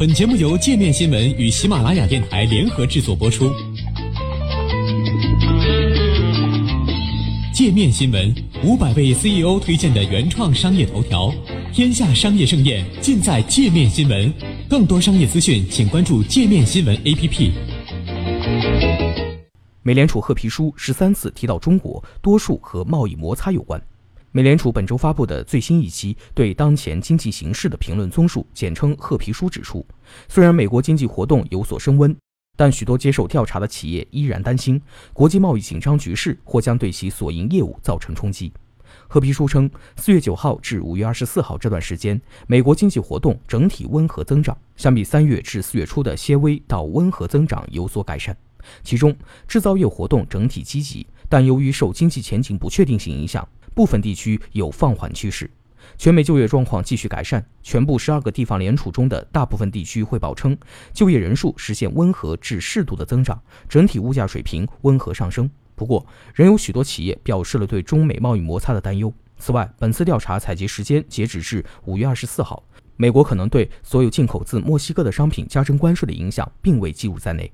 [0.00, 3.52] 本节目由界面新闻与喜马拉雅电台联合制作播出。
[7.52, 8.34] 界面新闻
[8.64, 11.30] 五百位 CEO 推荐的原创商业头条，
[11.70, 14.32] 天下商业盛宴尽在界面新闻。
[14.70, 17.50] 更多商业资讯，请关注界面新闻 APP。
[19.82, 23.78] 美联储褐皮书十三次提到中国，多数和贸易摩擦有关。
[24.32, 29.84] 美联储本周发布的最新一期对当前经济形势的评论综述，简称“褐皮书”，指出，
[30.28, 32.16] 虽然美国经济活动有所升温，
[32.56, 34.80] 但许多接受调查的企业依然担心
[35.12, 38.52] 国际贸易紧张局势或将对其所营业务造成冲击。
[39.08, 48.36] 褐皮书称，四月九号至五月二十四号这段时间，美国经济活动整体温和增长，相比三月至四月初的些微到温和增长有所改善。
[48.84, 49.12] 其中，
[49.48, 53.48] 制造业活动整体积极，但由于受经济前景不确定性影响。
[53.74, 55.50] 部分地区有放缓趋势，
[55.96, 57.44] 全美就业状况继续改善。
[57.62, 60.56] 全部十二个地方联储中的大部分地区汇报称，
[60.92, 65.50] 就业人数实现温和至适度的增长，整体物价水平温和上升。
[65.74, 69.12] 不过，仍有许多企业表示了对中美贸易摩擦的担忧。
[69.38, 72.62] 此外，本次调查采集时间截止至五月二十四号，
[72.96, 77.50] 美国可能对所有进口自墨西哥的商品加征关税的影响并未计入在内。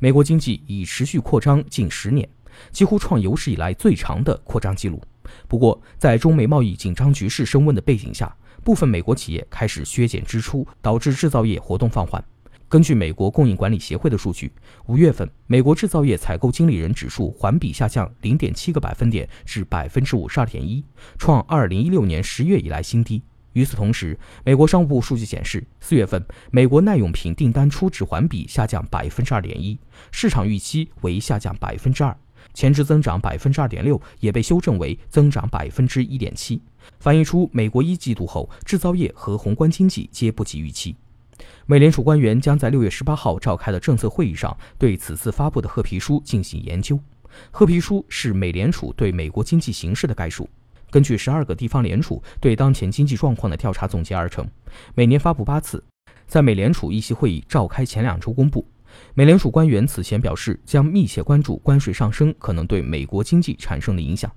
[0.00, 2.28] 美国经济已持续扩张近十年，
[2.72, 5.00] 几乎创有史以来最长的扩张记录。
[5.46, 8.34] 不过，在中美贸易紧张局势升温的背景下，
[8.64, 12.22] 部分美国企业开始削减支出，导致制造业活动放缓。
[12.68, 14.52] 根据美国供应管理协会的数据，
[14.88, 20.84] 五月份美国制造业采购经理人指数环比下降零点七个百分点至百分之五十二点一，
[21.16, 23.22] 创二零一六年十月以来新低。
[23.54, 29.78] 与此同时，美国商务部数据显示，四月份美国耐用品订单初值环比下降百分之二点一，
[30.12, 32.14] 市场预期为下降百分之二。
[32.54, 36.60] 前值增长百分之二点六，也被修正为增长百分之一点七，
[36.98, 40.96] 反映出美国一季度后制造业和宏观经济皆不及预期。
[41.66, 46.98] 美联储官员将在六月十八号召开的政策会议上对此次发布的褐皮书进行研究。
[47.50, 50.48] 褐皮书是美联储对美国经济形势的概述，
[50.90, 54.44] 根据十二个地方联储对当前经济状况的调查总结而成，
[54.94, 55.84] 每年发布八次，
[56.26, 58.66] 在美联储议息会议召开前两周公布。
[59.14, 64.30] 美联储官员此前表示，将密切关注关税上升可能对美国经济产生的影响。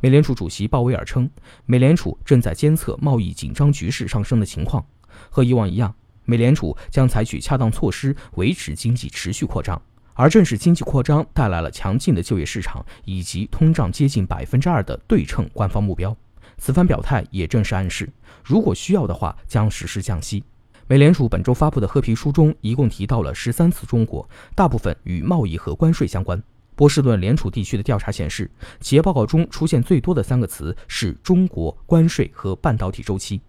[0.00, 1.28] 美联储主席鲍威尔称，
[1.66, 4.84] 美联储正在监测贸易紧张局势上升的情况。
[5.30, 5.94] 和以往一样，
[6.24, 9.80] 美联储将采取恰当措施维持经济持续扩张。
[10.14, 16.16] 而正是经济扩张带来了强劲的就业市场以及通胀接近百分之二的对称官方目标。
[16.56, 18.08] 此番表态也正是暗示，
[18.44, 20.44] 如果需要的话，将实施降息。
[20.86, 26.40] 美联储本周发布的褐皮书中，一共提到了十三次中国，大部分与贸易和关税相关。
[26.76, 28.50] 波士顿联储地区的调查显示，
[28.80, 33.40] 企业报告中出现最多的三个词是中国、关税和半导体周期。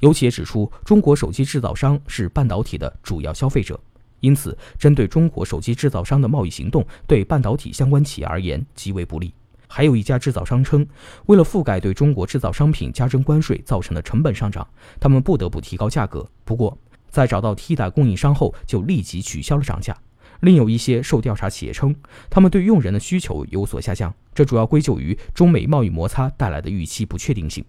[0.00, 3.78] 有企业指出，中国手机制造商是半导体的主要消费者，
[4.18, 9.32] 因此针对中国手机制造商的贸易行动，对半导体相关企业而言极为不利。
[9.74, 10.86] 还有一家制造商称，
[11.24, 14.68] 为了覆盖对中国制造商品加征关税造成的成本上涨，
[15.00, 16.28] 他们不得不提高价格。
[16.44, 16.76] 不过，
[17.08, 19.96] 在找到替代供应商后，就立即取消了涨价。
[20.40, 21.96] 另有一些受调查企业称，
[22.28, 27.64] 他们对用人的需求有所下降，这主要归咎于中美贸易摩擦带来的预期不确定性。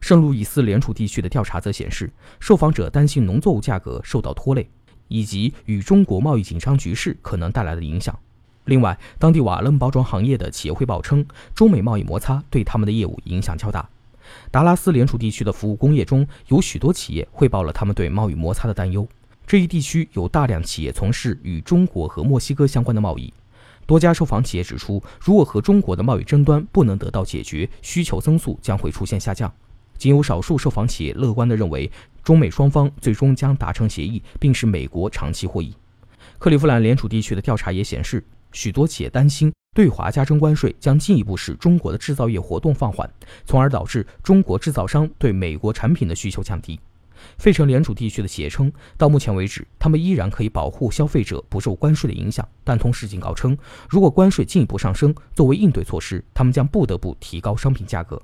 [0.00, 4.68] 圣路易斯联储地区的调查则显示，受访者担心农作物价格受到拖累，
[5.06, 8.18] 以及与中国贸易紧张局势可能带来的影响。
[8.66, 13.86] 另外，当地瓦楞包装行业的企业汇报称，中美贸易摩擦对他们的业务影响较大。
[14.50, 19.06] 达拉斯联储地区的服务工业中有许多企业汇报了他们对贸易摩擦的担忧。
[19.46, 23.30] 这一地区有大量企业从事与中国和墨西哥相关的贸易。
[23.84, 29.52] 多家受访企业指出，如果和中国的贸易争端不能得到解决，需求增速将会出现下降。
[29.98, 31.90] 仅有少数受访企业乐观地认为，
[32.22, 35.74] 中美双方最终将达成协议，并使美国长期获益。
[36.38, 38.24] 克利夫兰联储地区的调查也显示。
[38.54, 43.12] 许多企业担心对华加征关税将进一步使中国的制造业活动放缓，
[43.44, 46.80] 从而导致中国制造商对美国产品的需求降低。
[47.38, 53.56] 费城联储地区的企业称，到目前为止，他们依然可以保护消费者不受关税的影响，但同时警告称，
[53.88, 58.20] 如果关税进一步上升，作为应对措施，他们将不得不提高商品价格。